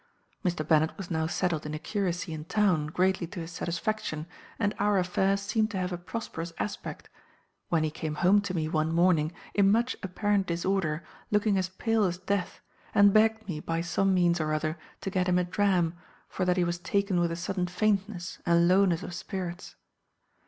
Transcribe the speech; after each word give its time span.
"Mr. 0.43 0.67
Bennet 0.67 0.97
was 0.97 1.11
now 1.11 1.27
settled 1.27 1.63
in 1.63 1.75
a 1.75 1.77
curacy 1.77 2.33
in 2.33 2.43
town, 2.45 2.87
greatly 2.87 3.27
to 3.27 3.39
his 3.39 3.51
satisfaction, 3.51 4.25
and 4.57 4.73
our 4.79 4.97
affairs 4.97 5.41
seemed 5.41 5.69
to 5.69 5.77
have 5.77 5.91
a 5.91 5.97
prosperous 5.99 6.51
aspect, 6.57 7.07
when 7.69 7.83
he 7.83 7.91
came 7.91 8.15
home 8.15 8.41
to 8.41 8.55
me 8.55 8.67
one 8.67 8.91
morning 8.91 9.31
in 9.53 9.71
much 9.71 9.95
apparent 10.01 10.47
disorder, 10.47 11.03
looking 11.29 11.55
as 11.55 11.69
pale 11.69 12.03
as 12.03 12.17
death, 12.17 12.61
and 12.95 13.13
begged 13.13 13.47
me 13.47 13.59
by 13.59 13.79
some 13.79 14.11
means 14.11 14.39
or 14.41 14.53
other 14.55 14.75
to 15.01 15.11
get 15.11 15.29
him 15.29 15.37
a 15.37 15.43
dram, 15.43 15.95
for 16.27 16.45
that 16.45 16.57
he 16.57 16.63
was 16.63 16.79
taken 16.79 17.19
with 17.19 17.31
a 17.31 17.35
sudden 17.35 17.67
faintness 17.67 18.39
and 18.43 18.67
lowness 18.67 19.03
of 19.03 19.13
spirits. 19.13 19.75